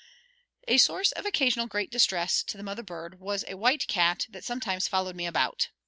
A 0.67 0.79
source 0.79 1.11
of 1.11 1.27
occasional 1.27 1.67
great 1.67 1.91
distress 1.91 2.41
to 2.45 2.57
the 2.57 2.63
mother 2.63 2.81
bird 2.81 3.19
was 3.19 3.45
a 3.47 3.53
white 3.55 3.87
cat 3.87 4.25
that 4.31 4.43
sometimes 4.43 4.87
followed 4.87 5.15
me 5.15 5.27
about. 5.27 5.69